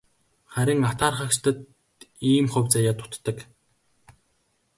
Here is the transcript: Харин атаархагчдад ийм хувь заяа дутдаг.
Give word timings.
Харин 0.53 0.79
атаархагчдад 0.91 1.57
ийм 2.31 2.45
хувь 2.53 2.71
заяа 2.73 2.95
дутдаг. 2.99 3.37